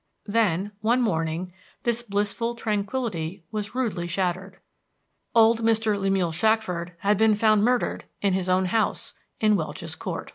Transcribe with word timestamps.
Then, 0.25 0.71
one 0.81 0.99
morning, 0.99 1.53
this 1.83 2.01
blissful 2.01 2.55
tranquility 2.55 3.43
was 3.51 3.75
rudely 3.75 4.07
shattered. 4.07 4.57
Old 5.35 5.61
Mr. 5.61 5.95
Lemuel 5.95 6.31
Shackford 6.31 6.93
had 7.01 7.19
been 7.19 7.35
found 7.35 7.63
murdered 7.63 8.05
in 8.19 8.33
his 8.33 8.49
own 8.49 8.65
house 8.65 9.13
in 9.39 9.55
Welch's 9.55 9.95
Court. 9.95 10.29